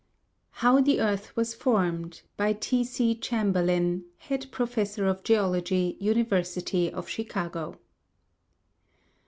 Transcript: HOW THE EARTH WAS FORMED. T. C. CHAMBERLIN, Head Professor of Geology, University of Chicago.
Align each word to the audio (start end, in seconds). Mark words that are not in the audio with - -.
HOW 0.65 0.81
THE 0.81 0.99
EARTH 0.99 1.35
WAS 1.37 1.53
FORMED. 1.53 2.23
T. 2.59 2.83
C. 2.83 3.13
CHAMBERLIN, 3.13 4.05
Head 4.17 4.47
Professor 4.49 5.05
of 5.05 5.23
Geology, 5.23 5.95
University 5.99 6.91
of 6.91 7.07
Chicago. 7.07 7.77